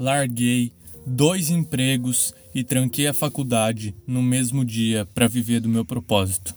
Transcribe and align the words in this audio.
larguei 0.00 0.72
dois 1.06 1.50
empregos 1.50 2.32
e 2.54 2.64
tranquei 2.64 3.06
a 3.06 3.12
faculdade 3.12 3.94
no 4.06 4.22
mesmo 4.22 4.64
dia 4.64 5.06
para 5.14 5.28
viver 5.28 5.60
do 5.60 5.68
meu 5.68 5.84
propósito. 5.84 6.54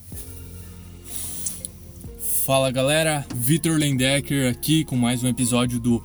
Fala 2.46 2.72
galera, 2.72 3.26
Vitor 3.36 3.78
Lendecker 3.78 4.50
aqui 4.50 4.86
com 4.86 4.96
mais 4.96 5.22
um 5.22 5.28
episódio 5.28 5.78
do 5.78 6.02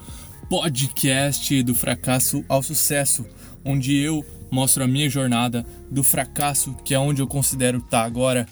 podcast 0.50 1.62
do 1.62 1.76
fracasso 1.76 2.44
ao 2.48 2.60
sucesso, 2.60 3.24
onde 3.64 3.96
eu 3.96 4.26
mostro 4.50 4.82
a 4.82 4.88
minha 4.88 5.08
jornada 5.08 5.64
do 5.88 6.02
fracasso, 6.02 6.74
que 6.84 6.92
é 6.92 6.98
onde 6.98 7.22
eu 7.22 7.26
considero 7.28 7.78
estar 7.78 8.00
tá 8.00 8.04
agora, 8.04 8.48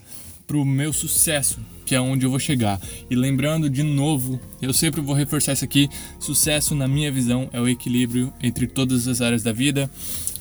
para 0.47 0.59
o 0.59 0.65
meu 0.65 0.93
sucesso, 0.93 1.59
que 1.87 1.95
é 1.95 2.01
onde 2.01 2.27
eu 2.27 2.31
vou 2.31 2.41
chegar. 2.41 2.81
E 3.09 3.15
lembrando 3.15 3.71
de 3.71 3.85
novo, 3.85 4.41
eu 4.61 4.73
sempre 4.73 5.01
vou 5.01 5.15
reforçar 5.15 5.53
isso 5.53 5.65
aqui: 5.65 5.89
sucesso, 6.19 6.75
na 6.75 6.89
minha 6.89 7.11
visão, 7.11 7.49
é 7.53 7.61
o 7.61 7.69
equilíbrio 7.69 8.33
entre 8.43 8.67
todas 8.67 9.07
as 9.07 9.21
áreas 9.21 9.43
da 9.43 9.53
vida. 9.53 9.89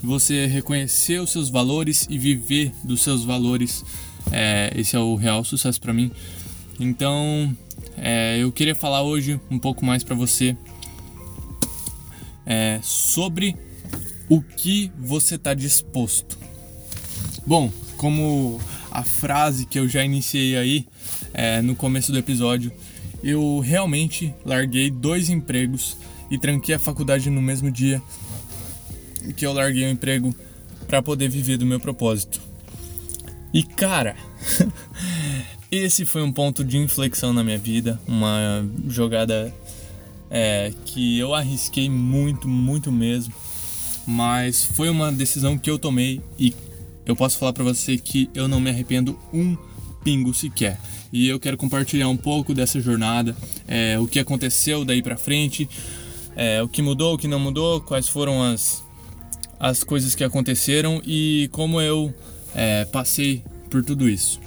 Você 0.04 0.48
reconhecer 0.48 1.22
os 1.22 1.32
seus 1.32 1.50
valores 1.50 2.08
e 2.10 2.18
viver 2.18 2.74
dos 2.84 3.02
seus 3.02 3.24
valores. 3.24 3.86
É, 4.32 4.74
esse 4.76 4.96
é 4.96 5.00
o 5.00 5.16
real 5.16 5.44
sucesso 5.44 5.80
para 5.80 5.94
mim. 5.94 6.12
Então, 6.80 7.56
é, 7.96 8.38
eu 8.40 8.52
queria 8.52 8.76
falar 8.76 9.04
hoje 9.04 9.40
um 9.50 9.60
pouco 9.60 9.86
mais 9.86 10.04
para 10.04 10.16
você 10.16 10.58
é, 12.46 12.80
sobre 12.82 13.56
o 14.28 14.42
que 14.42 14.92
você 14.98 15.36
está 15.36 15.54
disposto. 15.54 16.38
Bom, 17.46 17.72
como 17.98 18.60
a 18.92 19.04
frase 19.04 19.66
que 19.66 19.78
eu 19.78 19.88
já 19.88 20.04
iniciei 20.04 20.58
aí 20.58 20.86
é, 21.36 21.62
no 21.62 21.76
começo 21.76 22.14
do 22.14 22.18
episódio, 22.18 22.72
eu 23.22 23.60
realmente 23.60 24.34
larguei 24.46 24.90
dois 24.90 25.30
empregos 25.30 25.98
e 26.32 26.38
tranquei 26.38 26.74
a 26.74 26.80
faculdade 26.80 27.30
no 27.30 27.42
mesmo 27.42 27.70
dia 27.70 28.02
que 29.36 29.46
eu 29.46 29.52
larguei 29.52 29.86
o 29.86 29.90
emprego 29.90 30.34
para 30.88 31.02
poder 31.02 31.28
viver 31.28 31.58
do 31.58 31.66
meu 31.66 31.80
propósito. 31.80 32.40
E 33.54 33.64
cara, 33.64 34.16
esse 35.70 36.06
foi 36.06 36.22
um 36.22 36.32
ponto 36.32 36.64
de 36.64 36.78
inflexão 36.78 37.34
na 37.34 37.44
minha 37.44 37.58
vida, 37.58 38.00
uma 38.08 38.66
jogada 38.88 39.54
é, 40.30 40.72
que 40.86 41.20
eu 41.20 41.34
arrisquei 41.34 41.90
muito, 41.90 42.48
muito 42.48 42.92
mesmo, 42.92 43.34
mas 44.08 44.64
foi 44.64 44.90
uma 44.90 45.12
decisão 45.12 45.58
que 45.58 45.70
eu 45.70 45.78
tomei 45.78 46.22
e 46.40 46.54
eu 47.06 47.16
posso 47.16 47.38
falar 47.38 47.52
para 47.52 47.64
você 47.64 47.98
que 47.98 48.30
eu 48.34 48.48
não 48.48 48.62
me 48.62 48.70
arrependo 48.70 49.20
um 49.34 49.58
pingo 50.04 50.34
sequer. 50.34 50.80
E 51.12 51.28
eu 51.28 51.40
quero 51.40 51.58
compartilhar 51.58 52.10
um 52.10 52.18
pouco 52.18 52.54
dessa 52.54 52.80
jornada, 52.80 53.36
é, 53.68 53.98
o 54.00 54.08
que 54.08 54.20
aconteceu 54.20 54.84
daí 54.84 55.02
para 55.02 55.18
frente, 55.18 55.68
é, 56.36 56.62
o 56.62 56.68
que 56.68 56.82
mudou, 56.82 57.16
o 57.16 57.18
que 57.18 57.28
não 57.28 57.40
mudou, 57.40 57.80
quais 57.80 58.08
foram 58.08 58.44
as, 58.44 58.84
as 59.60 59.84
coisas 59.84 60.16
que 60.16 60.24
aconteceram 60.24 61.02
e 61.06 61.50
como 61.52 61.80
eu 61.80 62.14
é, 62.54 62.86
passei 62.86 63.44
por 63.70 63.84
tudo 63.84 64.10
isso. 64.10 64.40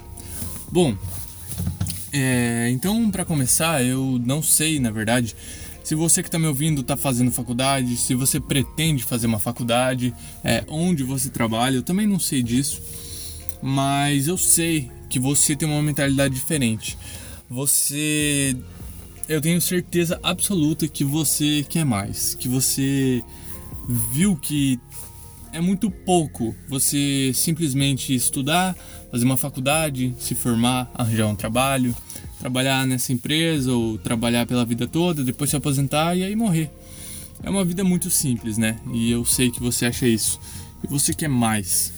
Bom, 0.71 0.95
é, 2.11 2.69
então 2.71 3.09
para 3.09 3.25
começar, 3.25 3.83
eu 3.83 4.21
não 4.23 4.41
sei, 4.43 4.79
na 4.79 4.91
verdade, 4.91 5.35
se 5.83 5.95
você 5.95 6.21
que 6.21 6.27
está 6.27 6.37
me 6.37 6.45
ouvindo 6.45 6.81
está 6.81 6.95
fazendo 6.95 7.31
faculdade, 7.31 7.97
se 7.97 8.13
você 8.13 8.39
pretende 8.39 9.03
fazer 9.03 9.25
uma 9.25 9.39
faculdade, 9.39 10.13
é, 10.43 10.63
onde 10.67 11.03
você 11.03 11.29
trabalha, 11.29 11.77
eu 11.77 11.83
também 11.83 12.05
não 12.05 12.19
sei 12.19 12.43
disso, 12.43 12.79
mas 13.61 14.27
eu 14.27 14.37
sei 14.37 14.91
que 15.09 15.19
você 15.19 15.55
tem 15.55 15.67
uma 15.67 15.81
mentalidade 15.81 16.33
diferente. 16.33 16.97
Você. 17.49 18.55
Eu 19.27 19.41
tenho 19.41 19.61
certeza 19.61 20.19
absoluta 20.23 20.87
que 20.87 21.03
você 21.03 21.63
quer 21.69 21.85
mais, 21.85 22.33
que 22.33 22.47
você 22.47 23.23
viu 24.11 24.35
que 24.35 24.79
é 25.51 25.61
muito 25.61 25.89
pouco 25.89 26.55
você 26.67 27.31
simplesmente 27.33 28.13
estudar, 28.13 28.75
fazer 29.11 29.25
uma 29.25 29.37
faculdade, 29.37 30.13
se 30.19 30.33
formar, 30.35 30.89
arranjar 30.95 31.27
um 31.27 31.35
trabalho, 31.35 31.95
trabalhar 32.39 32.85
nessa 32.87 33.11
empresa 33.11 33.71
ou 33.71 33.97
trabalhar 33.97 34.45
pela 34.45 34.65
vida 34.65 34.87
toda, 34.87 35.23
depois 35.23 35.49
se 35.49 35.55
aposentar 35.55 36.15
e 36.15 36.23
aí 36.23 36.35
morrer. 36.35 36.71
É 37.41 37.49
uma 37.49 37.63
vida 37.63 37.83
muito 37.83 38.09
simples, 38.09 38.57
né? 38.57 38.79
E 38.93 39.09
eu 39.11 39.23
sei 39.25 39.49
que 39.49 39.59
você 39.59 39.85
acha 39.85 40.07
isso. 40.07 40.39
E 40.83 40.87
você 40.87 41.13
quer 41.13 41.29
mais. 41.29 41.93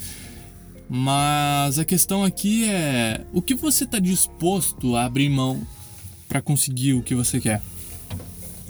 Mas 0.93 1.79
a 1.79 1.85
questão 1.85 2.21
aqui 2.21 2.65
é 2.65 3.25
o 3.31 3.41
que 3.41 3.55
você 3.55 3.85
está 3.85 3.97
disposto 3.97 4.97
a 4.97 5.05
abrir 5.05 5.29
mão 5.29 5.65
para 6.27 6.41
conseguir 6.41 6.95
o 6.95 7.01
que 7.01 7.15
você 7.15 7.39
quer? 7.39 7.61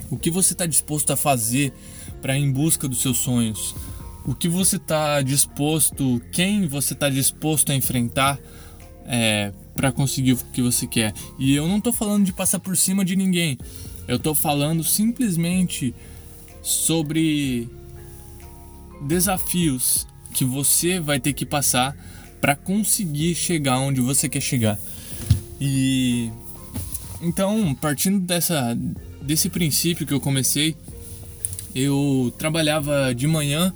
O 0.08 0.16
que 0.16 0.30
você 0.30 0.54
está 0.54 0.68
disposto 0.68 1.12
a 1.12 1.18
fazer 1.18 1.74
para 2.22 2.38
em 2.38 2.52
busca 2.52 2.88
dos 2.88 3.02
seus 3.02 3.18
sonhos? 3.18 3.74
O 4.24 4.36
que 4.36 4.48
você 4.48 4.76
está 4.76 5.20
disposto, 5.24 6.22
quem 6.32 6.68
você 6.68 6.94
está 6.94 7.10
disposto 7.10 7.72
a 7.72 7.76
enfrentar 7.76 8.40
é, 9.08 9.52
para 9.74 9.92
conseguir 9.92 10.34
o 10.34 10.38
que 10.38 10.62
você 10.62 10.86
quer. 10.86 11.16
E 11.40 11.56
eu 11.56 11.68
não 11.68 11.80
estou 11.80 11.92
falando 11.92 12.24
de 12.24 12.34
passar 12.34 12.60
por 12.60 12.78
cima 12.78 13.04
de 13.04 13.16
ninguém. 13.16 13.58
Eu 14.08 14.18
estou 14.18 14.36
falando 14.36 14.84
simplesmente 14.84 15.92
sobre 16.62 17.68
desafios 19.08 20.06
que 20.32 20.46
você 20.46 21.00
vai 21.00 21.20
ter 21.20 21.34
que 21.34 21.46
passar 21.46 21.96
para 22.40 22.56
conseguir 22.56 23.36
chegar 23.36 23.80
onde 23.80 24.02
você 24.02 24.28
quer 24.28 24.42
chegar. 24.42 24.80
E 25.60 26.32
então, 27.22 27.76
partindo 27.76 28.20
dessa 28.20 28.76
desse 29.22 29.50
princípio 29.50 30.08
que 30.08 30.14
eu 30.14 30.20
comecei, 30.20 30.76
eu 31.76 32.34
trabalhava 32.38 33.14
de 33.14 33.28
manhã 33.28 33.72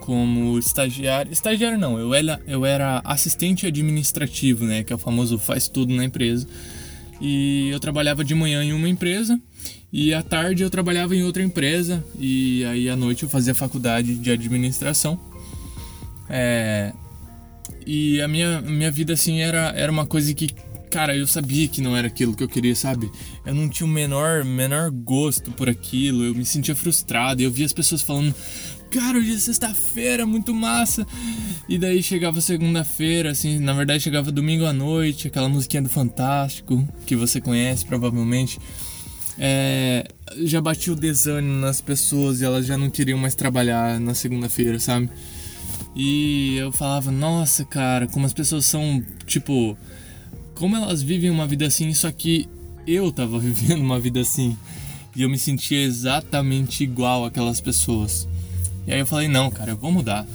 como 0.00 0.58
estagiário. 0.58 1.32
Estagiário 1.32 1.78
não, 1.78 1.98
eu 1.98 2.12
era, 2.12 2.40
eu 2.46 2.66
era 2.66 3.00
assistente 3.04 3.66
administrativo, 3.66 4.64
né? 4.64 4.82
Que 4.82 4.92
é 4.92 4.96
o 4.96 4.98
famoso 4.98 5.38
faz 5.38 5.68
tudo 5.68 5.94
na 5.94 6.04
empresa. 6.04 6.46
E 7.20 7.68
eu 7.68 7.78
trabalhava 7.78 8.24
de 8.24 8.34
manhã 8.34 8.64
em 8.64 8.72
uma 8.72 8.88
empresa 8.88 9.38
e 9.92 10.14
à 10.14 10.22
tarde 10.22 10.62
eu 10.62 10.70
trabalhava 10.70 11.14
em 11.14 11.22
outra 11.22 11.42
empresa. 11.42 12.04
E 12.18 12.64
aí 12.64 12.88
à 12.88 12.96
noite 12.96 13.22
eu 13.22 13.28
fazia 13.28 13.54
faculdade 13.54 14.16
de 14.16 14.30
administração. 14.30 15.20
É, 16.30 16.92
e 17.86 18.20
a 18.20 18.28
minha, 18.28 18.60
minha 18.60 18.90
vida 18.90 19.12
assim 19.12 19.40
era, 19.40 19.72
era 19.76 19.90
uma 19.90 20.06
coisa 20.06 20.32
que 20.32 20.48
cara, 20.90 21.16
eu 21.16 21.26
sabia 21.26 21.68
que 21.68 21.80
não 21.80 21.96
era 21.96 22.08
aquilo 22.08 22.34
que 22.34 22.42
eu 22.42 22.48
queria, 22.48 22.74
sabe? 22.74 23.10
Eu 23.46 23.54
não 23.54 23.68
tinha 23.68 23.86
o 23.86 23.88
menor, 23.88 24.44
menor 24.44 24.90
gosto 24.90 25.52
por 25.52 25.68
aquilo, 25.68 26.24
eu 26.24 26.34
me 26.34 26.44
sentia 26.44 26.74
frustrado. 26.74 27.40
Eu 27.40 27.50
via 27.50 27.64
as 27.64 27.72
pessoas 27.72 28.02
falando, 28.02 28.34
cara, 28.90 29.16
hoje 29.16 29.34
é 29.34 29.38
sexta-feira, 29.38 30.26
muito 30.26 30.52
massa. 30.52 31.06
E 31.68 31.78
daí 31.78 32.02
chegava 32.02 32.40
segunda-feira, 32.40 33.30
assim, 33.30 33.60
na 33.60 33.72
verdade 33.72 34.02
chegava 34.02 34.32
domingo 34.32 34.66
à 34.66 34.72
noite, 34.72 35.28
aquela 35.28 35.48
musiquinha 35.48 35.82
do 35.82 35.88
Fantástico, 35.88 36.86
que 37.06 37.14
você 37.14 37.40
conhece 37.40 37.86
provavelmente. 37.86 38.58
É, 39.38 40.06
já 40.42 40.60
batia 40.60 40.92
o 40.92 40.96
desânimo 40.96 41.60
nas 41.60 41.80
pessoas 41.80 42.40
e 42.40 42.44
elas 42.44 42.66
já 42.66 42.76
não 42.76 42.90
queriam 42.90 43.18
mais 43.18 43.34
trabalhar 43.34 43.98
na 43.98 44.12
segunda-feira, 44.12 44.78
sabe? 44.78 45.08
E 45.94 46.56
eu 46.56 46.70
falava, 46.70 47.10
nossa, 47.10 47.64
cara, 47.64 48.06
como 48.06 48.26
as 48.26 48.32
pessoas 48.32 48.64
são, 48.64 49.02
tipo, 49.26 49.76
como 50.54 50.76
elas 50.76 51.02
vivem 51.02 51.30
uma 51.30 51.46
vida 51.46 51.66
assim, 51.66 51.92
só 51.92 52.10
que 52.12 52.48
eu 52.86 53.10
tava 53.10 53.38
vivendo 53.40 53.80
uma 53.80 53.98
vida 53.98 54.20
assim. 54.20 54.56
E 55.16 55.22
eu 55.22 55.28
me 55.28 55.38
sentia 55.38 55.82
exatamente 55.82 56.84
igual 56.84 57.24
aquelas 57.24 57.60
pessoas. 57.60 58.28
E 58.86 58.92
aí 58.92 59.00
eu 59.00 59.06
falei, 59.06 59.28
não, 59.28 59.50
cara, 59.50 59.72
eu 59.72 59.76
vou 59.76 59.90
mudar. 59.90 60.26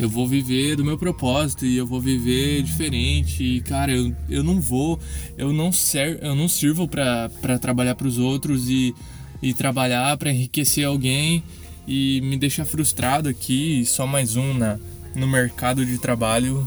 Eu 0.00 0.08
vou 0.08 0.26
viver 0.26 0.74
do 0.74 0.84
meu 0.84 0.96
propósito 0.96 1.66
e 1.66 1.76
eu 1.76 1.86
vou 1.86 2.00
viver 2.00 2.62
diferente. 2.62 3.44
E, 3.44 3.60
cara, 3.60 3.92
eu, 3.92 4.14
eu 4.28 4.42
não 4.42 4.60
vou, 4.60 4.98
eu 5.36 5.52
não, 5.52 5.70
ser, 5.70 6.18
eu 6.22 6.34
não 6.34 6.48
sirvo 6.48 6.88
para 6.88 7.58
trabalhar 7.60 7.94
para 7.94 8.06
os 8.06 8.18
outros 8.18 8.70
e, 8.70 8.94
e 9.42 9.52
trabalhar 9.52 10.16
para 10.16 10.32
enriquecer 10.32 10.86
alguém 10.86 11.44
e 11.86 12.20
me 12.22 12.36
deixar 12.38 12.64
frustrado 12.64 13.28
aqui, 13.28 13.84
só 13.84 14.06
mais 14.06 14.34
um 14.36 14.54
na, 14.54 14.78
no 15.14 15.26
mercado 15.26 15.84
de 15.84 15.98
trabalho. 15.98 16.66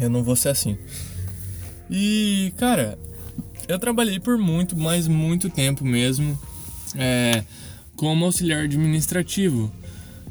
Eu 0.00 0.10
não 0.10 0.22
vou 0.22 0.36
ser 0.36 0.48
assim. 0.48 0.76
E, 1.90 2.52
cara, 2.56 2.98
eu 3.68 3.78
trabalhei 3.78 4.18
por 4.18 4.38
muito, 4.38 4.76
mas 4.76 5.06
muito 5.06 5.48
tempo 5.50 5.84
mesmo 5.84 6.38
é, 6.96 7.44
como 7.96 8.24
auxiliar 8.24 8.64
administrativo 8.64 9.72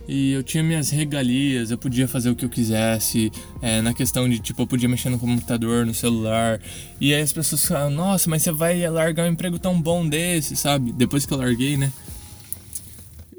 e 0.07 0.31
eu 0.33 0.43
tinha 0.43 0.61
minhas 0.61 0.89
regalias, 0.89 1.71
eu 1.71 1.77
podia 1.77 2.07
fazer 2.07 2.29
o 2.29 2.35
que 2.35 2.43
eu 2.43 2.49
quisesse, 2.49 3.31
é, 3.61 3.81
na 3.81 3.93
questão 3.93 4.27
de 4.27 4.37
tipo, 4.39 4.61
eu 4.61 4.67
podia 4.67 4.89
mexer 4.89 5.09
no 5.09 5.17
computador, 5.17 5.85
no 5.85 5.93
celular. 5.93 6.59
E 6.99 7.13
aí 7.13 7.21
as 7.21 7.31
pessoas 7.31 7.65
falam, 7.65 7.89
nossa, 7.89 8.29
mas 8.29 8.43
você 8.43 8.51
vai 8.51 8.87
largar 8.89 9.25
um 9.25 9.31
emprego 9.31 9.57
tão 9.57 9.81
bom 9.81 10.07
desse, 10.07 10.57
sabe? 10.57 10.91
Depois 10.91 11.25
que 11.25 11.33
eu 11.33 11.37
larguei, 11.37 11.77
né? 11.77 11.91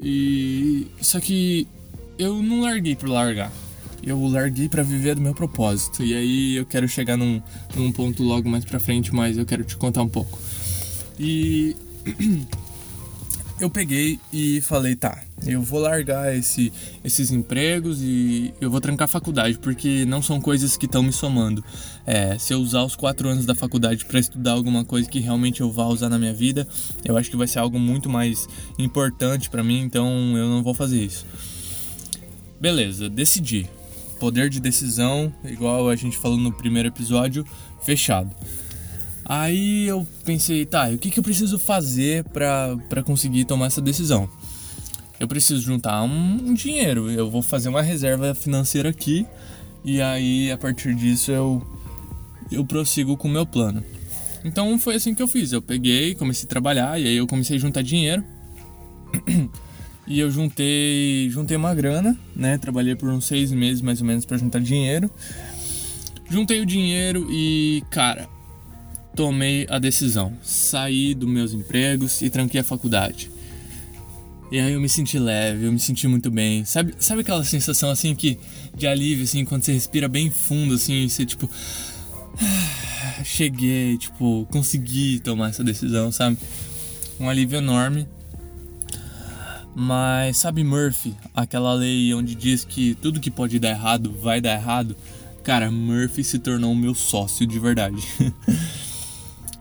E. 0.01 0.87
Só 1.01 1.19
que 1.19 1.67
eu 2.17 2.41
não 2.41 2.61
larguei 2.61 2.95
por 2.95 3.09
largar. 3.09 3.51
Eu 4.05 4.23
larguei 4.27 4.69
para 4.69 4.83
viver 4.83 5.15
do 5.15 5.21
meu 5.21 5.33
propósito. 5.33 6.03
E 6.03 6.13
aí 6.13 6.55
eu 6.55 6.65
quero 6.65 6.87
chegar 6.87 7.17
num, 7.17 7.41
num 7.75 7.91
ponto 7.91 8.23
logo 8.23 8.47
mais 8.47 8.63
pra 8.63 8.79
frente, 8.79 9.13
mas 9.13 9.37
eu 9.37 9.45
quero 9.45 9.63
te 9.63 9.75
contar 9.75 10.03
um 10.03 10.09
pouco. 10.09 10.39
E. 11.19 11.75
eu 13.59 13.69
peguei 13.69 14.19
e 14.33 14.61
falei, 14.61 14.95
tá 14.95 15.23
eu 15.45 15.61
vou 15.61 15.79
largar 15.79 16.35
esse, 16.35 16.71
esses 17.03 17.31
empregos 17.31 18.01
e 18.01 18.53
eu 18.59 18.69
vou 18.69 18.81
trancar 18.81 19.05
a 19.05 19.07
faculdade, 19.07 19.57
porque 19.59 20.05
não 20.05 20.21
são 20.21 20.41
coisas 20.41 20.75
que 20.75 20.85
estão 20.85 21.03
me 21.03 21.13
somando. 21.13 21.63
É, 22.05 22.37
se 22.37 22.53
eu 22.53 22.59
usar 22.59 22.83
os 22.83 22.95
quatro 22.95 23.27
anos 23.29 23.45
da 23.45 23.53
faculdade 23.53 24.05
para 24.05 24.19
estudar 24.19 24.53
alguma 24.53 24.83
coisa 24.83 25.09
que 25.09 25.19
realmente 25.19 25.61
eu 25.61 25.71
vá 25.71 25.85
usar 25.85 26.09
na 26.09 26.17
minha 26.17 26.33
vida, 26.33 26.67
eu 27.03 27.15
acho 27.17 27.29
que 27.29 27.37
vai 27.37 27.47
ser 27.47 27.59
algo 27.59 27.79
muito 27.79 28.09
mais 28.09 28.47
importante 28.79 29.49
para 29.49 29.63
mim, 29.63 29.81
então 29.81 30.35
eu 30.35 30.49
não 30.49 30.63
vou 30.63 30.73
fazer 30.73 31.03
isso. 31.03 31.25
Beleza, 32.59 33.09
decidi. 33.09 33.69
Poder 34.19 34.49
de 34.49 34.59
decisão, 34.59 35.33
igual 35.43 35.89
a 35.89 35.95
gente 35.95 36.17
falou 36.17 36.37
no 36.37 36.51
primeiro 36.51 36.87
episódio, 36.87 37.45
fechado. 37.81 38.29
Aí 39.23 39.87
eu 39.87 40.07
pensei, 40.23 40.65
tá, 40.65 40.89
o 40.89 40.97
que, 40.97 41.09
que 41.09 41.19
eu 41.19 41.23
preciso 41.23 41.57
fazer 41.57 42.23
para 42.25 43.03
conseguir 43.03 43.45
tomar 43.45 43.67
essa 43.67 43.81
decisão? 43.81 44.29
eu 45.19 45.27
preciso 45.27 45.61
juntar 45.61 46.03
um, 46.03 46.53
dinheiro, 46.53 47.09
eu 47.09 47.29
vou 47.29 47.41
fazer 47.41 47.69
uma 47.69 47.81
reserva 47.81 48.35
financeira 48.35 48.89
aqui 48.89 49.25
e 49.83 50.01
aí 50.01 50.51
a 50.51 50.57
partir 50.57 50.93
disso 50.93 51.31
eu 51.31 51.65
eu 52.51 52.63
prossigo 52.63 53.17
com 53.17 53.27
o 53.27 53.31
meu 53.31 53.45
plano. 53.45 53.83
Então 54.43 54.77
foi 54.77 54.95
assim 54.95 55.15
que 55.15 55.23
eu 55.23 55.27
fiz, 55.27 55.51
eu 55.51 55.61
peguei, 55.61 56.13
comecei 56.13 56.45
a 56.45 56.49
trabalhar 56.49 56.99
e 56.99 57.07
aí 57.07 57.17
eu 57.17 57.25
comecei 57.25 57.57
a 57.57 57.59
juntar 57.59 57.81
dinheiro. 57.81 58.23
e 60.07 60.19
eu 60.19 60.29
juntei, 60.29 61.29
juntei 61.29 61.57
uma 61.57 61.73
grana, 61.73 62.17
né? 62.35 62.57
Trabalhei 62.57 62.95
por 62.95 63.09
uns 63.09 63.25
seis 63.25 63.51
meses 63.51 63.81
mais 63.81 64.01
ou 64.01 64.07
menos 64.07 64.25
para 64.25 64.37
juntar 64.37 64.59
dinheiro. 64.59 65.09
Juntei 66.29 66.61
o 66.61 66.65
dinheiro 66.65 67.27
e, 67.31 67.83
cara, 67.89 68.27
tomei 69.15 69.65
a 69.69 69.79
decisão. 69.79 70.33
Saí 70.43 71.13
dos 71.13 71.29
meus 71.29 71.53
empregos 71.53 72.21
e 72.21 72.29
tranquei 72.29 72.61
a 72.61 72.63
faculdade. 72.63 73.31
E 74.51 74.59
aí 74.59 74.73
eu 74.73 74.79
me 74.79 74.87
senti 74.87 75.17
leve, 75.17 75.65
eu 75.65 75.71
me 75.71 75.79
senti 75.79 76.07
muito 76.07 76.29
bem. 76.29 76.63
Sabe, 76.65 76.93
sabe 76.99 77.21
aquela 77.21 77.43
sensação 77.43 77.89
assim 77.89 78.13
que 78.13 78.39
de 78.75 78.85
alívio 78.85 79.23
assim 79.23 79.43
quando 79.43 79.63
você 79.63 79.73
respira 79.73 80.07
bem 80.07 80.29
fundo 80.29 80.75
assim, 80.75 81.09
você 81.09 81.25
tipo 81.25 81.49
cheguei, 83.23 83.97
tipo, 83.97 84.47
consegui 84.51 85.19
tomar 85.19 85.49
essa 85.49 85.63
decisão, 85.63 86.11
sabe? 86.11 86.37
Um 87.19 87.29
alívio 87.29 87.57
enorme. 87.57 88.07
Mas 89.75 90.37
sabe 90.37 90.63
Murphy, 90.63 91.13
aquela 91.33 91.73
lei 91.73 92.13
onde 92.13 92.33
diz 92.33 92.63
que 92.63 92.95
tudo 92.95 93.19
que 93.19 93.29
pode 93.29 93.59
dar 93.59 93.71
errado 93.71 94.15
vai 94.21 94.39
dar 94.39 94.53
errado? 94.53 94.95
Cara, 95.43 95.69
Murphy 95.69 96.23
se 96.23 96.39
tornou 96.39 96.73
meu 96.73 96.95
sócio 96.95 97.45
de 97.45 97.59
verdade. 97.59 98.01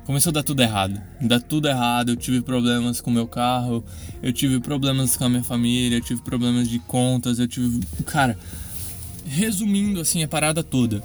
começou 0.05 0.31
a 0.31 0.35
dar 0.35 0.43
tudo 0.43 0.63
errado. 0.63 1.01
Dar 1.21 1.41
tudo 1.41 1.69
errado, 1.69 2.11
eu 2.11 2.17
tive 2.17 2.41
problemas 2.41 3.01
com 3.01 3.11
meu 3.11 3.27
carro, 3.27 3.85
eu 4.23 4.33
tive 4.33 4.61
problemas 4.61 5.17
com 5.17 5.25
a 5.25 5.29
minha 5.29 5.43
família, 5.43 5.97
eu 5.97 6.03
tive 6.03 6.23
problemas 6.23 6.69
de 6.69 6.79
contas, 6.79 7.39
eu 7.39 7.49
tive. 7.49 7.81
Cara, 8.07 8.39
resumindo 9.25 10.01
assim 10.01 10.23
a 10.23 10.29
parada 10.29 10.63
toda, 10.63 11.03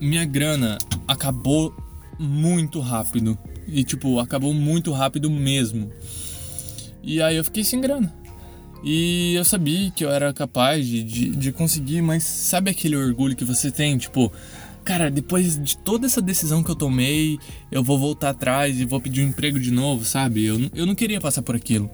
minha 0.00 0.24
grana 0.24 0.78
acabou 1.06 1.74
muito 2.18 2.80
rápido. 2.80 3.36
E 3.66 3.84
tipo, 3.84 4.18
acabou 4.18 4.54
muito 4.54 4.92
rápido 4.92 5.30
mesmo. 5.30 5.90
E 7.02 7.22
aí 7.22 7.36
eu 7.36 7.44
fiquei 7.44 7.64
sem 7.64 7.80
grana. 7.80 8.12
E 8.82 9.34
eu 9.34 9.44
sabia 9.44 9.90
que 9.90 10.04
eu 10.04 10.10
era 10.10 10.32
capaz 10.32 10.86
de, 10.86 11.02
de, 11.02 11.30
de 11.30 11.52
conseguir, 11.52 12.00
mas 12.00 12.22
sabe 12.24 12.70
aquele 12.70 12.96
orgulho 12.96 13.34
que 13.34 13.44
você 13.44 13.70
tem? 13.70 13.98
Tipo, 13.98 14.32
cara, 14.84 15.10
depois 15.10 15.62
de 15.62 15.76
toda 15.78 16.06
essa 16.06 16.22
decisão 16.22 16.62
que 16.62 16.70
eu 16.70 16.76
tomei, 16.76 17.38
eu 17.70 17.82
vou 17.82 17.98
voltar 17.98 18.30
atrás 18.30 18.78
e 18.78 18.84
vou 18.84 19.00
pedir 19.00 19.24
um 19.24 19.28
emprego 19.28 19.58
de 19.58 19.70
novo, 19.70 20.04
sabe? 20.04 20.44
Eu, 20.44 20.70
eu 20.74 20.86
não 20.86 20.94
queria 20.94 21.20
passar 21.20 21.42
por 21.42 21.56
aquilo. 21.56 21.90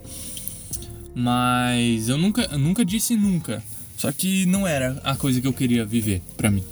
Mas 1.15 2.09
eu 2.09 2.19
nunca, 2.19 2.43
eu 2.43 2.59
nunca 2.59 2.85
disse 2.85 3.17
nunca. 3.17 3.63
Só 3.97 4.13
que 4.13 4.45
não 4.47 4.67
era 4.67 5.01
a 5.05 5.17
coisa 5.17 5.41
que 5.41 5.47
eu 5.47 5.53
queria 5.53 5.85
viver 5.85 6.21
pra 6.37 6.51
mim. 6.51 6.65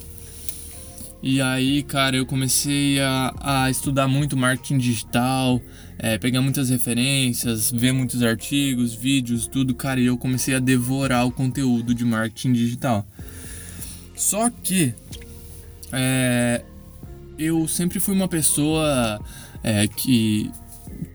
E 1.22 1.40
aí, 1.40 1.84
cara, 1.84 2.16
eu 2.16 2.26
comecei 2.26 2.98
a, 3.00 3.32
a 3.40 3.70
estudar 3.70 4.08
muito 4.08 4.36
marketing 4.36 4.78
digital, 4.78 5.62
é, 5.96 6.18
pegar 6.18 6.42
muitas 6.42 6.68
referências, 6.68 7.70
ver 7.70 7.92
muitos 7.92 8.22
artigos, 8.24 8.92
vídeos, 8.92 9.46
tudo, 9.46 9.72
cara, 9.72 10.00
e 10.00 10.06
eu 10.06 10.18
comecei 10.18 10.54
a 10.54 10.58
devorar 10.58 11.24
o 11.24 11.30
conteúdo 11.30 11.94
de 11.94 12.04
marketing 12.04 12.52
digital. 12.52 13.06
Só 14.16 14.50
que 14.50 14.92
é, 15.92 16.62
eu 17.38 17.68
sempre 17.68 18.00
fui 18.00 18.14
uma 18.14 18.28
pessoa 18.28 19.20
é, 19.62 19.86
que 19.86 20.50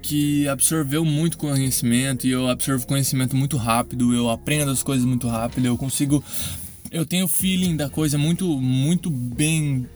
que 0.02 0.48
absorveu 0.48 1.06
muito 1.06 1.38
conhecimento 1.38 2.28
e 2.28 2.32
eu 2.32 2.50
absorvo 2.50 2.86
conhecimento 2.88 3.36
muito 3.36 3.58
rápido, 3.58 4.14
eu 4.14 4.30
aprendo 4.30 4.72
as 4.72 4.82
coisas 4.82 5.06
muito 5.06 5.28
rápido, 5.28 5.66
eu 5.66 5.78
consigo 5.78 6.24
eu 6.92 7.06
tenho 7.06 7.28
feeling 7.28 7.76
da 7.76 7.90
coisa 7.90 8.18
muito 8.18 8.46
muito 8.60 9.10
bem, 9.10 9.88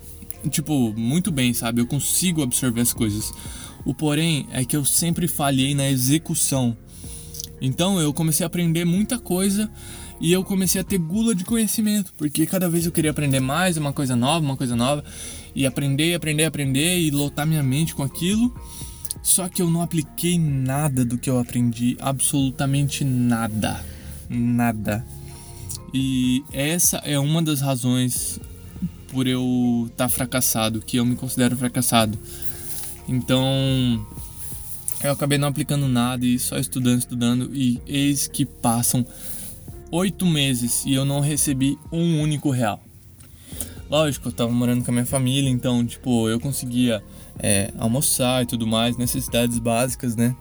tipo, 0.49 0.93
muito 0.93 1.31
bem, 1.31 1.53
sabe? 1.53 1.81
Eu 1.81 1.87
consigo 1.87 2.41
absorver 2.41 2.81
as 2.81 2.93
coisas. 2.93 3.31
O 3.85 3.93
porém 3.93 4.47
é 4.51 4.63
que 4.63 4.75
eu 4.75 4.85
sempre 4.85 5.27
falhei 5.27 5.73
na 5.73 5.89
execução. 5.89 6.77
Então 7.61 7.99
eu 7.99 8.13
comecei 8.13 8.43
a 8.43 8.47
aprender 8.47 8.85
muita 8.85 9.19
coisa 9.19 9.69
e 10.19 10.31
eu 10.31 10.43
comecei 10.43 10.79
a 10.79 10.83
ter 10.83 10.99
gula 10.99 11.33
de 11.33 11.43
conhecimento, 11.43 12.13
porque 12.15 12.45
cada 12.45 12.69
vez 12.69 12.85
eu 12.85 12.91
queria 12.91 13.09
aprender 13.09 13.39
mais, 13.39 13.75
uma 13.77 13.91
coisa 13.91 14.15
nova, 14.15 14.45
uma 14.45 14.55
coisa 14.55 14.75
nova, 14.75 15.03
e 15.55 15.65
aprender, 15.65 16.13
aprender, 16.13 16.45
aprender 16.45 16.99
e 16.99 17.09
lotar 17.09 17.47
minha 17.47 17.63
mente 17.63 17.95
com 17.95 18.03
aquilo. 18.03 18.55
Só 19.23 19.49
que 19.49 19.61
eu 19.61 19.69
não 19.69 19.81
apliquei 19.81 20.37
nada 20.37 21.03
do 21.03 21.17
que 21.17 21.29
eu 21.29 21.39
aprendi, 21.39 21.97
absolutamente 21.99 23.03
nada. 23.03 23.83
Nada. 24.29 25.05
E 25.93 26.43
essa 26.53 26.97
é 26.97 27.19
uma 27.19 27.41
das 27.41 27.59
razões 27.59 28.39
por 29.11 29.27
eu 29.27 29.87
estar 29.91 30.05
tá 30.05 30.09
fracassado, 30.09 30.81
que 30.81 30.97
eu 30.97 31.05
me 31.05 31.15
considero 31.15 31.55
fracassado. 31.57 32.17
Então, 33.07 34.05
eu 35.03 35.11
acabei 35.11 35.37
não 35.37 35.49
aplicando 35.49 35.87
nada 35.87 36.25
e 36.25 36.39
só 36.39 36.57
estudando, 36.57 36.99
estudando, 36.99 37.51
e 37.53 37.81
eis 37.85 38.27
que 38.27 38.45
passam 38.45 39.05
oito 39.91 40.25
meses 40.25 40.85
e 40.85 40.93
eu 40.93 41.03
não 41.03 41.19
recebi 41.19 41.77
um 41.91 42.21
único 42.21 42.49
real. 42.49 42.81
Lógico, 43.89 44.29
eu 44.29 44.31
tava 44.31 44.51
morando 44.51 44.85
com 44.85 44.91
a 44.91 44.93
minha 44.93 45.05
família, 45.05 45.49
então, 45.49 45.85
tipo, 45.85 46.29
eu 46.29 46.39
conseguia 46.39 47.03
é, 47.37 47.73
almoçar 47.77 48.43
e 48.43 48.45
tudo 48.45 48.65
mais, 48.65 48.95
necessidades 48.95 49.59
básicas, 49.59 50.15
né? 50.15 50.33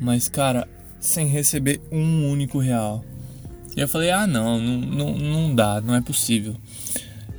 Mas, 0.00 0.30
cara, 0.30 0.66
sem 0.98 1.26
receber 1.26 1.82
um 1.92 2.30
único 2.30 2.58
real. 2.58 3.04
E 3.76 3.80
eu 3.80 3.88
falei, 3.88 4.10
ah, 4.10 4.26
não, 4.26 4.58
não, 4.58 4.78
não, 4.78 5.18
não 5.18 5.54
dá, 5.54 5.80
não 5.82 5.94
é 5.94 6.00
possível. 6.00 6.56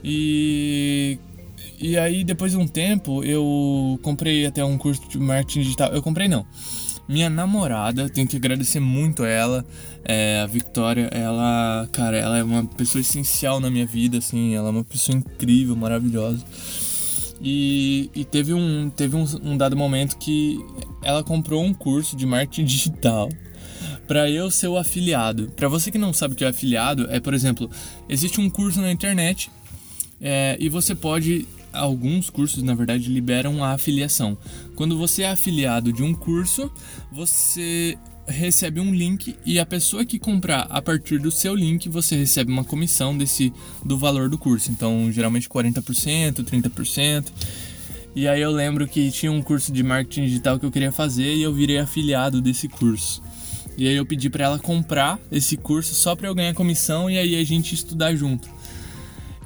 E 0.03 1.17
e 1.79 1.97
aí, 1.97 2.23
depois 2.23 2.53
de 2.53 2.57
um 2.57 2.65
tempo, 2.65 3.25
eu 3.25 3.99
comprei 4.01 4.45
até 4.45 4.63
um 4.63 4.77
curso 4.77 5.01
de 5.09 5.17
marketing 5.17 5.63
digital. 5.63 5.91
Eu 5.91 6.01
comprei 6.01 6.29
não. 6.29 6.45
Minha 7.09 7.29
namorada, 7.29 8.07
tenho 8.07 8.25
que 8.25 8.37
agradecer 8.37 8.79
muito 8.79 9.21
a 9.23 9.27
ela. 9.27 9.65
É, 10.05 10.39
a 10.41 10.45
Victoria, 10.45 11.07
ela, 11.11 11.85
cara, 11.91 12.15
ela 12.17 12.37
é 12.37 12.43
uma 12.43 12.63
pessoa 12.63 13.01
essencial 13.01 13.59
na 13.59 13.69
minha 13.69 13.85
vida, 13.85 14.19
assim. 14.19 14.55
Ela 14.55 14.69
é 14.69 14.71
uma 14.71 14.83
pessoa 14.85 15.17
incrível, 15.17 15.75
maravilhosa. 15.75 16.41
E, 17.41 18.09
e 18.15 18.23
teve, 18.23 18.53
um, 18.53 18.89
teve 18.89 19.17
um, 19.17 19.25
um 19.43 19.57
dado 19.57 19.75
momento 19.75 20.17
que 20.17 20.57
ela 21.03 21.21
comprou 21.21 21.61
um 21.61 21.73
curso 21.73 22.15
de 22.15 22.25
marketing 22.25 22.63
digital 22.63 23.27
para 24.07 24.29
eu 24.29 24.49
ser 24.49 24.69
o 24.69 24.77
afiliado. 24.77 25.51
Para 25.53 25.67
você 25.67 25.91
que 25.91 25.97
não 25.97 26.13
sabe 26.13 26.33
o 26.33 26.37
que 26.37 26.45
é 26.45 26.47
afiliado, 26.47 27.07
é, 27.09 27.19
por 27.19 27.33
exemplo, 27.33 27.69
existe 28.07 28.39
um 28.39 28.49
curso 28.49 28.79
na 28.79 28.89
internet 28.89 29.51
é, 30.25 30.55
e 30.57 30.69
você 30.69 30.95
pode 30.95 31.45
alguns 31.73 32.29
cursos, 32.29 32.63
na 32.63 32.73
verdade, 32.73 33.09
liberam 33.09 33.61
a 33.61 33.71
afiliação. 33.71 34.37
Quando 34.73 34.97
você 34.97 35.23
é 35.23 35.29
afiliado 35.29 35.91
de 35.91 36.01
um 36.01 36.13
curso, 36.13 36.71
você 37.11 37.97
recebe 38.25 38.79
um 38.79 38.93
link 38.93 39.35
e 39.45 39.59
a 39.59 39.65
pessoa 39.65 40.05
que 40.05 40.17
comprar 40.17 40.61
a 40.69 40.81
partir 40.81 41.19
do 41.19 41.29
seu 41.29 41.53
link, 41.53 41.89
você 41.89 42.15
recebe 42.15 42.53
uma 42.53 42.63
comissão 42.63 43.17
desse 43.17 43.51
do 43.83 43.97
valor 43.97 44.29
do 44.29 44.37
curso. 44.37 44.71
Então, 44.71 45.11
geralmente 45.11 45.49
40%, 45.49 46.41
30%. 46.41 47.25
E 48.15 48.25
aí 48.25 48.41
eu 48.41 48.51
lembro 48.51 48.87
que 48.87 49.11
tinha 49.11 49.31
um 49.31 49.41
curso 49.41 49.73
de 49.73 49.83
marketing 49.83 50.25
digital 50.25 50.57
que 50.57 50.65
eu 50.65 50.71
queria 50.71 50.91
fazer 50.91 51.33
e 51.33 51.41
eu 51.41 51.53
virei 51.53 51.79
afiliado 51.79 52.39
desse 52.39 52.69
curso. 52.69 53.21
E 53.75 53.87
aí 53.87 53.95
eu 53.95 54.05
pedi 54.05 54.29
para 54.29 54.45
ela 54.45 54.59
comprar 54.59 55.19
esse 55.29 55.57
curso 55.57 55.95
só 55.95 56.15
para 56.15 56.27
eu 56.27 56.35
ganhar 56.35 56.53
comissão 56.53 57.09
e 57.09 57.17
aí 57.17 57.35
a 57.35 57.43
gente 57.43 57.75
estudar 57.75 58.15
junto. 58.15 58.52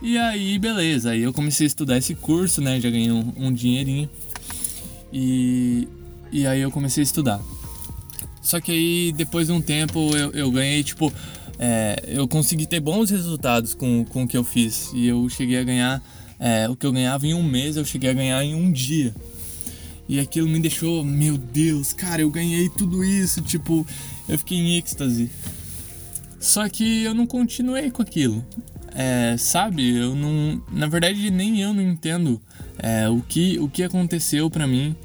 E 0.01 0.17
aí, 0.17 0.59
beleza, 0.59 1.11
aí 1.11 1.23
eu 1.23 1.33
comecei 1.33 1.65
a 1.65 1.67
estudar 1.67 1.97
esse 1.97 2.13
curso, 2.13 2.61
né? 2.61 2.79
Já 2.79 2.89
ganhei 2.89 3.11
um, 3.11 3.33
um 3.35 3.51
dinheirinho. 3.51 4.09
E, 5.11 5.87
e 6.31 6.45
aí 6.45 6.61
eu 6.61 6.69
comecei 6.69 7.01
a 7.01 7.03
estudar. 7.03 7.41
Só 8.41 8.61
que 8.61 8.71
aí, 8.71 9.11
depois 9.11 9.47
de 9.47 9.53
um 9.53 9.61
tempo, 9.61 10.15
eu, 10.15 10.31
eu 10.31 10.51
ganhei, 10.51 10.83
tipo, 10.83 11.11
é, 11.57 12.01
eu 12.07 12.27
consegui 12.27 12.67
ter 12.67 12.79
bons 12.79 13.09
resultados 13.09 13.73
com, 13.73 14.05
com 14.05 14.23
o 14.23 14.27
que 14.27 14.37
eu 14.37 14.43
fiz. 14.43 14.91
E 14.93 15.07
eu 15.07 15.27
cheguei 15.29 15.57
a 15.57 15.63
ganhar, 15.63 16.03
é, 16.39 16.69
o 16.69 16.75
que 16.75 16.85
eu 16.85 16.91
ganhava 16.91 17.25
em 17.25 17.33
um 17.33 17.43
mês, 17.43 17.75
eu 17.75 17.83
cheguei 17.83 18.09
a 18.09 18.13
ganhar 18.13 18.43
em 18.43 18.53
um 18.53 18.71
dia. 18.71 19.13
E 20.07 20.19
aquilo 20.19 20.47
me 20.47 20.59
deixou, 20.59 21.03
meu 21.03 21.37
Deus, 21.37 21.91
cara, 21.91 22.21
eu 22.21 22.29
ganhei 22.29 22.69
tudo 22.69 23.03
isso, 23.03 23.41
tipo, 23.41 23.85
eu 24.29 24.37
fiquei 24.37 24.57
em 24.57 24.77
êxtase. 24.77 25.29
Só 26.39 26.69
que 26.69 27.03
eu 27.03 27.13
não 27.13 27.25
continuei 27.25 27.91
com 27.91 28.01
aquilo. 28.01 28.45
É, 28.99 29.37
sabe, 29.37 29.95
eu 29.95 30.15
não. 30.15 30.59
Na 30.71 30.87
verdade, 30.87 31.29
nem 31.29 31.61
eu 31.61 31.71
não 31.71 31.83
entendo 31.83 32.41
é, 32.79 33.07
o, 33.07 33.21
que, 33.21 33.59
o 33.59 33.69
que 33.69 33.83
aconteceu 33.83 34.49
para 34.49 34.65
mim, 34.65 34.95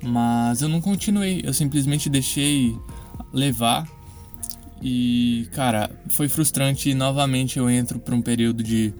mas 0.00 0.62
eu 0.62 0.68
não 0.68 0.80
continuei. 0.80 1.40
Eu 1.42 1.52
simplesmente 1.52 2.08
deixei 2.08 2.78
levar. 3.32 3.88
E, 4.80 5.48
cara, 5.52 5.90
foi 6.10 6.28
frustrante 6.28 6.90
e 6.90 6.94
novamente 6.94 7.58
eu 7.58 7.68
entro 7.68 7.98
pra 7.98 8.14
um 8.14 8.22
período 8.22 8.62
de 8.62 8.94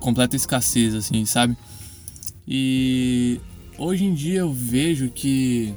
completa 0.00 0.34
escassez, 0.34 0.96
assim, 0.96 1.24
sabe? 1.24 1.56
E 2.48 3.40
hoje 3.78 4.04
em 4.04 4.12
dia 4.12 4.40
eu 4.40 4.52
vejo 4.52 5.08
que 5.08 5.72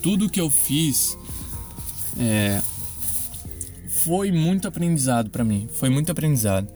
tudo 0.00 0.30
que 0.30 0.40
eu 0.40 0.48
fiz 0.48 1.18
é, 2.20 2.62
foi 4.08 4.32
muito 4.32 4.66
aprendizado 4.66 5.28
para 5.28 5.44
mim, 5.44 5.68
foi 5.70 5.90
muito 5.90 6.10
aprendizado. 6.10 6.66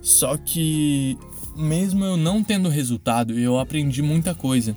Só 0.00 0.36
que 0.36 1.18
mesmo 1.56 2.04
eu 2.04 2.16
não 2.16 2.44
tendo 2.44 2.68
resultado, 2.68 3.36
eu 3.36 3.58
aprendi 3.58 4.00
muita 4.00 4.36
coisa. 4.36 4.76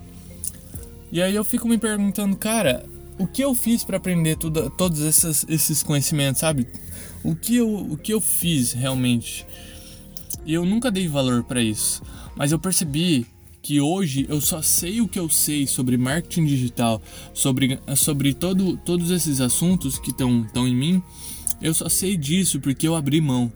E 1.11 1.21
aí 1.21 1.35
eu 1.35 1.43
fico 1.43 1.67
me 1.67 1.77
perguntando, 1.77 2.35
cara, 2.35 2.83
o 3.19 3.27
que 3.27 3.43
eu 3.43 3.53
fiz 3.53 3.83
para 3.83 3.97
aprender 3.97 4.37
tudo, 4.37 4.71
todos 4.71 5.01
esses, 5.01 5.45
esses 5.47 5.83
conhecimentos, 5.83 6.41
sabe? 6.41 6.67
O 7.23 7.35
que, 7.35 7.57
eu, 7.57 7.69
o 7.69 7.95
que 7.95 8.11
eu 8.11 8.19
fiz 8.19 8.73
realmente? 8.73 9.45
E 10.45 10.55
eu 10.55 10.65
nunca 10.65 10.89
dei 10.89 11.07
valor 11.07 11.43
para 11.43 11.61
isso. 11.61 12.01
Mas 12.35 12.51
eu 12.51 12.57
percebi 12.57 13.27
que 13.61 13.79
hoje 13.79 14.25
eu 14.29 14.41
só 14.41 14.63
sei 14.63 14.99
o 14.99 15.07
que 15.07 15.19
eu 15.19 15.29
sei 15.29 15.67
sobre 15.67 15.95
marketing 15.95 16.45
digital, 16.45 17.01
sobre, 17.33 17.79
sobre 17.95 18.33
todo, 18.33 18.77
todos 18.77 19.11
esses 19.11 19.41
assuntos 19.41 19.99
que 19.99 20.09
estão 20.09 20.67
em 20.67 20.75
mim, 20.75 21.03
eu 21.61 21.73
só 21.73 21.89
sei 21.89 22.17
disso 22.17 22.59
porque 22.59 22.87
eu 22.87 22.95
abri 22.95 23.21
mão. 23.21 23.51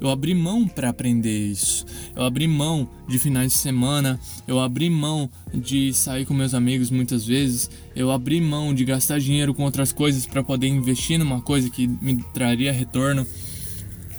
Eu 0.00 0.08
abri 0.08 0.34
mão 0.34 0.66
para 0.66 0.88
aprender 0.88 1.50
isso. 1.50 1.84
Eu 2.16 2.24
abri 2.24 2.48
mão 2.48 2.88
de 3.06 3.18
finais 3.18 3.52
de 3.52 3.58
semana, 3.58 4.18
eu 4.48 4.58
abri 4.58 4.88
mão 4.88 5.28
de 5.52 5.92
sair 5.92 6.24
com 6.24 6.32
meus 6.32 6.54
amigos 6.54 6.90
muitas 6.90 7.26
vezes, 7.26 7.70
eu 7.94 8.10
abri 8.10 8.40
mão 8.40 8.72
de 8.72 8.84
gastar 8.84 9.20
dinheiro 9.20 9.52
com 9.52 9.62
outras 9.62 9.92
coisas 9.92 10.24
para 10.24 10.42
poder 10.42 10.68
investir 10.68 11.18
numa 11.18 11.42
coisa 11.42 11.68
que 11.68 11.86
me 11.86 12.22
traria 12.32 12.72
retorno. 12.72 13.26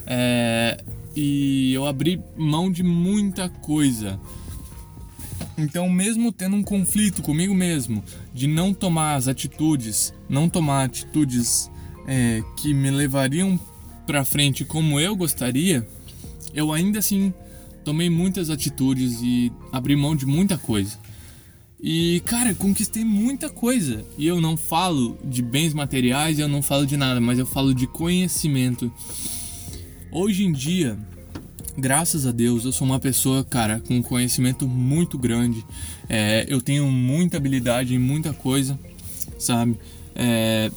É, 0.05 0.83
e 1.15 1.73
eu 1.73 1.85
abri 1.85 2.21
mão 2.37 2.71
de 2.71 2.83
muita 2.83 3.49
coisa 3.49 4.19
então, 5.57 5.89
mesmo 5.89 6.31
tendo 6.31 6.55
um 6.55 6.63
conflito 6.63 7.21
comigo 7.21 7.53
mesmo 7.53 8.03
de 8.33 8.47
não 8.47 8.73
tomar 8.73 9.15
as 9.15 9.27
atitudes, 9.27 10.13
não 10.29 10.49
tomar 10.49 10.85
atitudes 10.85 11.69
é, 12.07 12.43
que 12.57 12.73
me 12.73 12.89
levariam 12.89 13.59
para 14.05 14.25
frente 14.25 14.65
como 14.65 14.99
eu 14.99 15.15
gostaria, 15.15 15.87
eu 16.53 16.71
ainda 16.71 16.99
assim 16.99 17.33
tomei 17.83 18.09
muitas 18.09 18.49
atitudes 18.49 19.21
e 19.21 19.51
abri 19.71 19.95
mão 19.95 20.15
de 20.15 20.25
muita 20.25 20.57
coisa. 20.57 20.97
E, 21.83 22.21
cara, 22.25 22.53
conquistei 22.53 23.03
muita 23.03 23.49
coisa. 23.49 24.05
E 24.15 24.27
eu 24.27 24.39
não 24.39 24.55
falo 24.55 25.17
de 25.23 25.41
bens 25.41 25.73
materiais, 25.73 26.37
eu 26.37 26.47
não 26.47 26.61
falo 26.61 26.85
de 26.85 26.95
nada, 26.95 27.19
mas 27.19 27.39
eu 27.39 27.45
falo 27.45 27.73
de 27.73 27.87
conhecimento. 27.87 28.91
Hoje 30.11 30.43
em 30.43 30.51
dia, 30.51 30.95
graças 31.75 32.27
a 32.27 32.31
Deus, 32.31 32.65
eu 32.65 32.71
sou 32.71 32.85
uma 32.85 32.99
pessoa, 32.99 33.43
cara, 33.43 33.79
com 33.79 34.01
conhecimento 34.03 34.67
muito 34.67 35.17
grande. 35.17 35.65
É, 36.07 36.45
eu 36.47 36.61
tenho 36.61 36.85
muita 36.91 37.37
habilidade 37.37 37.95
em 37.95 37.99
muita 37.99 38.31
coisa, 38.31 38.79
sabe? 39.39 39.75
É, 40.13 40.69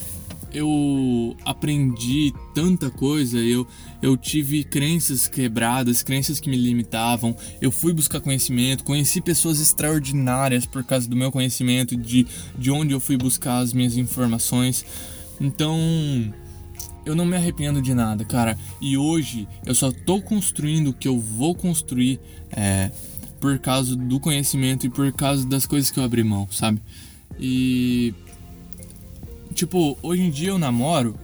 eu 0.55 1.37
aprendi 1.45 2.33
tanta 2.55 2.89
coisa, 2.89 3.39
eu, 3.39 3.67
eu 4.01 4.17
tive 4.17 4.63
crenças 4.63 5.27
quebradas, 5.27 6.03
crenças 6.03 6.39
que 6.39 6.49
me 6.49 6.57
limitavam. 6.57 7.37
Eu 7.61 7.73
fui 7.73 7.93
buscar 7.93 8.21
conhecimento, 8.21 8.85
conheci 8.85 9.21
pessoas 9.21 9.61
extraordinárias 9.61 10.65
por 10.65 10.85
causa 10.85 11.09
do 11.09 11.17
meu 11.17 11.33
conhecimento, 11.33 11.97
de, 11.97 12.27
de 12.57 12.71
onde 12.71 12.95
eu 12.95 13.01
fui 13.01 13.17
buscar 13.17 13.59
as 13.59 13.73
minhas 13.73 13.97
informações. 13.97 14.87
Então, 15.41 15.77
eu 17.05 17.17
não 17.17 17.27
me 17.27 17.37
arrependo 17.37 17.83
de 17.83 17.93
nada, 17.93 18.25
cara. 18.25 18.57
E 18.81 18.97
hoje 18.97 19.49
eu 19.67 19.75
só 19.75 19.91
tô 19.91 20.23
construindo 20.23 20.89
o 20.89 20.93
que 20.93 21.09
eu 21.09 21.19
vou 21.19 21.53
construir 21.53 22.21
é, 22.53 22.93
por 23.41 23.59
causa 23.59 23.97
do 23.97 24.21
conhecimento 24.21 24.87
e 24.87 24.89
por 24.89 25.13
causa 25.13 25.45
das 25.45 25.67
coisas 25.67 25.91
que 25.91 25.99
eu 25.99 26.05
abri 26.05 26.23
mão, 26.23 26.49
sabe? 26.53 26.81
E. 27.41 28.15
Tipo, 29.55 29.97
hoje 30.03 30.23
em 30.23 30.31
dia 30.31 30.49
eu 30.49 30.59
namoro 30.59 31.19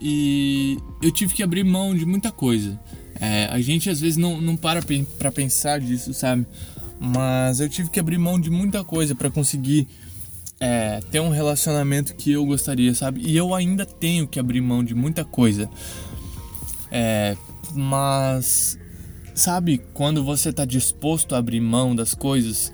e 0.00 0.78
eu 1.02 1.10
tive 1.10 1.34
que 1.34 1.42
abrir 1.42 1.64
mão 1.64 1.94
de 1.94 2.04
muita 2.04 2.30
coisa. 2.30 2.78
É, 3.20 3.46
a 3.50 3.60
gente 3.60 3.90
às 3.90 4.00
vezes 4.00 4.16
não, 4.16 4.40
não 4.40 4.56
para 4.56 4.80
pra 5.18 5.32
pensar 5.32 5.80
disso, 5.80 6.14
sabe? 6.14 6.46
Mas 7.00 7.60
eu 7.60 7.68
tive 7.68 7.90
que 7.90 7.98
abrir 7.98 8.18
mão 8.18 8.38
de 8.38 8.50
muita 8.50 8.84
coisa 8.84 9.14
para 9.14 9.30
conseguir 9.30 9.88
é, 10.60 11.00
ter 11.10 11.20
um 11.20 11.30
relacionamento 11.30 12.14
que 12.14 12.32
eu 12.32 12.44
gostaria, 12.44 12.94
sabe? 12.94 13.22
E 13.24 13.36
eu 13.36 13.54
ainda 13.54 13.86
tenho 13.86 14.26
que 14.26 14.38
abrir 14.38 14.60
mão 14.60 14.84
de 14.84 14.94
muita 14.94 15.24
coisa. 15.24 15.68
É, 16.90 17.36
mas, 17.74 18.78
sabe, 19.34 19.78
quando 19.94 20.24
você 20.24 20.52
tá 20.52 20.64
disposto 20.64 21.34
a 21.34 21.38
abrir 21.38 21.60
mão 21.60 21.94
das 21.94 22.14
coisas, 22.14 22.72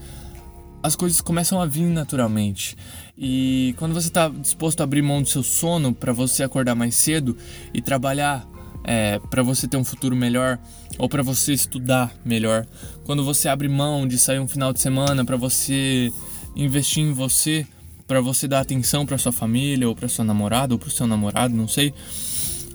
as 0.84 0.94
coisas 0.94 1.22
começam 1.22 1.62
a 1.62 1.64
vir 1.64 1.86
naturalmente. 1.86 2.76
E 3.16 3.74
quando 3.78 3.94
você 3.94 4.10
tá 4.10 4.28
disposto 4.28 4.82
a 4.82 4.84
abrir 4.84 5.00
mão 5.00 5.22
do 5.22 5.28
seu 5.30 5.42
sono 5.42 5.94
para 5.94 6.12
você 6.12 6.42
acordar 6.42 6.74
mais 6.74 6.94
cedo 6.94 7.34
e 7.72 7.80
trabalhar 7.80 8.46
é, 8.84 9.18
para 9.30 9.42
você 9.42 9.66
ter 9.66 9.78
um 9.78 9.84
futuro 9.84 10.14
melhor 10.14 10.58
ou 10.98 11.08
para 11.08 11.22
você 11.22 11.54
estudar 11.54 12.14
melhor, 12.22 12.66
quando 13.04 13.24
você 13.24 13.48
abre 13.48 13.66
mão 13.66 14.06
de 14.06 14.18
sair 14.18 14.38
um 14.38 14.46
final 14.46 14.74
de 14.74 14.80
semana 14.82 15.24
para 15.24 15.38
você 15.38 16.12
investir 16.54 17.02
em 17.02 17.14
você, 17.14 17.66
para 18.06 18.20
você 18.20 18.46
dar 18.46 18.60
atenção 18.60 19.06
para 19.06 19.16
sua 19.16 19.32
família 19.32 19.88
ou 19.88 19.96
para 19.96 20.06
sua 20.06 20.22
namorada 20.24 20.74
ou 20.74 20.78
para 20.78 20.88
o 20.88 20.92
seu 20.92 21.06
namorado, 21.06 21.54
não 21.54 21.66
sei. 21.66 21.94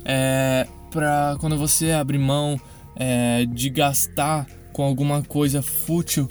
É, 0.03 0.67
para 0.89 1.37
quando 1.39 1.55
você 1.55 1.91
abre 1.91 2.17
mão 2.17 2.59
é, 2.95 3.45
de 3.45 3.69
gastar 3.69 4.47
com 4.73 4.81
alguma 4.81 5.21
coisa 5.21 5.61
fútil 5.61 6.27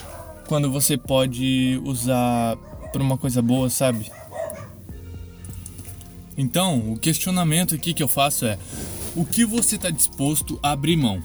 quando 0.48 0.70
você 0.70 0.96
pode 0.96 1.80
usar 1.84 2.56
para 2.90 3.02
uma 3.02 3.18
coisa 3.18 3.42
boa, 3.42 3.68
sabe? 3.68 4.10
Então, 6.36 6.92
o 6.92 6.98
questionamento 6.98 7.74
aqui 7.74 7.92
que 7.92 8.02
eu 8.02 8.08
faço 8.08 8.46
é: 8.46 8.58
o 9.14 9.24
que 9.24 9.44
você 9.44 9.76
está 9.76 9.90
disposto 9.90 10.58
a 10.62 10.72
abrir 10.72 10.96
mão? 10.96 11.22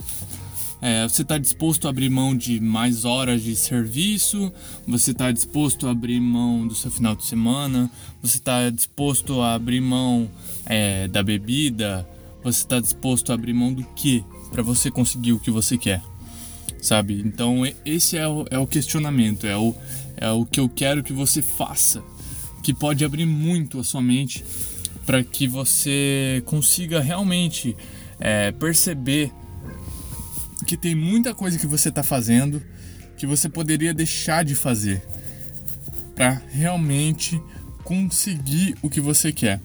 É, 0.82 1.08
você 1.08 1.22
está 1.22 1.38
disposto 1.38 1.88
a 1.88 1.92
abrir 1.92 2.10
mão 2.10 2.36
de 2.36 2.60
mais 2.60 3.06
horas 3.06 3.42
de 3.42 3.56
serviço? 3.56 4.52
Você 4.86 5.12
está 5.12 5.32
disposto 5.32 5.88
a 5.88 5.92
abrir 5.92 6.20
mão 6.20 6.68
do 6.68 6.76
seu 6.76 6.92
final 6.92 7.16
de 7.16 7.24
semana? 7.24 7.90
Você 8.22 8.38
está 8.38 8.70
disposto 8.70 9.40
a 9.40 9.54
abrir 9.54 9.80
mão 9.80 10.30
é, 10.66 11.08
da 11.08 11.24
bebida? 11.24 12.06
Você 12.44 12.60
está 12.60 12.82
disposto 12.82 13.32
a 13.32 13.36
abrir 13.36 13.54
mão 13.54 13.72
do 13.72 13.86
que 13.96 14.26
para 14.52 14.62
você 14.62 14.92
conseguir 14.92 15.32
o 15.32 15.40
que 15.40 15.50
você 15.50 15.78
quer? 15.78 16.02
Sabe? 16.84 17.24
Então 17.26 17.62
esse 17.86 18.18
é 18.18 18.28
o, 18.28 18.46
é 18.52 18.60
o 18.60 18.68
questionamento, 18.68 19.48
é 19.48 19.56
o, 19.56 19.74
é 20.18 20.30
o 20.30 20.46
que 20.46 20.60
eu 20.60 20.68
quero 20.68 21.02
que 21.02 21.14
você 21.14 21.42
faça, 21.42 22.04
que 22.62 22.74
pode 22.74 23.06
abrir 23.06 23.26
muito 23.26 23.80
a 23.80 23.86
sua 23.86 24.02
mente 24.02 24.44
para 25.06 25.24
que 25.24 25.48
você 25.48 26.44
consiga 26.46 27.00
realmente 27.00 27.74
é, 28.20 28.52
perceber 28.52 29.32
que 30.68 30.76
tem 30.76 30.94
muita 30.94 31.34
coisa 31.34 31.58
que 31.58 31.66
você 31.66 31.88
está 31.88 32.04
fazendo 32.04 32.62
que 33.16 33.26
você 33.26 33.48
poderia 33.48 33.94
deixar 33.94 34.44
de 34.44 34.54
fazer 34.54 35.02
para 36.14 36.42
realmente 36.50 37.42
conseguir 37.86 38.76
o 38.82 38.90
que 38.90 39.00
você 39.00 39.32
quer. 39.32 39.62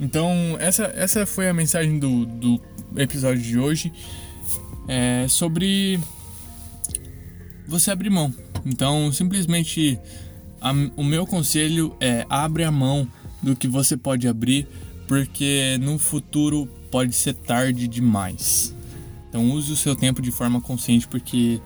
Então, 0.00 0.56
essa, 0.58 0.84
essa 0.96 1.26
foi 1.26 1.50
a 1.50 1.52
mensagem 1.52 1.98
do, 1.98 2.24
do 2.24 2.60
episódio 2.96 3.42
de 3.42 3.58
hoje 3.58 3.92
é 4.88 5.26
sobre 5.28 6.00
você 7.72 7.90
abrir 7.90 8.10
mão. 8.10 8.32
Então, 8.64 9.10
simplesmente 9.12 9.98
a, 10.60 10.72
o 10.96 11.02
meu 11.02 11.26
conselho 11.26 11.96
é 12.00 12.24
abre 12.28 12.62
a 12.62 12.70
mão 12.70 13.08
do 13.42 13.56
que 13.56 13.66
você 13.66 13.96
pode 13.96 14.28
abrir, 14.28 14.68
porque 15.08 15.76
no 15.80 15.98
futuro 15.98 16.66
pode 16.90 17.14
ser 17.14 17.34
tarde 17.34 17.88
demais. 17.88 18.74
Então 19.28 19.50
use 19.50 19.72
o 19.72 19.76
seu 19.76 19.96
tempo 19.96 20.20
de 20.20 20.30
forma 20.30 20.60
consciente 20.60 21.08
porque 21.08 21.58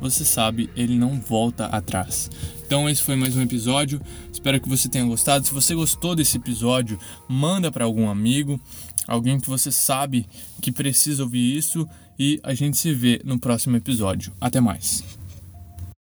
você 0.00 0.24
sabe, 0.24 0.68
ele 0.76 0.96
não 0.98 1.18
volta 1.18 1.66
atrás. 1.66 2.30
Então 2.66 2.88
esse 2.88 3.02
foi 3.02 3.16
mais 3.16 3.34
um 3.34 3.42
episódio. 3.42 4.00
Espero 4.30 4.60
que 4.60 4.68
você 4.68 4.88
tenha 4.88 5.06
gostado. 5.06 5.46
Se 5.46 5.54
você 5.54 5.74
gostou 5.74 6.14
desse 6.14 6.36
episódio, 6.36 6.98
manda 7.26 7.72
para 7.72 7.86
algum 7.86 8.08
amigo, 8.08 8.60
alguém 9.08 9.40
que 9.40 9.48
você 9.48 9.72
sabe 9.72 10.26
que 10.60 10.70
precisa 10.70 11.22
ouvir 11.22 11.56
isso 11.56 11.88
e 12.18 12.38
a 12.42 12.52
gente 12.52 12.76
se 12.76 12.92
vê 12.92 13.20
no 13.24 13.38
próximo 13.38 13.76
episódio. 13.76 14.32
Até 14.38 14.60
mais. 14.60 15.02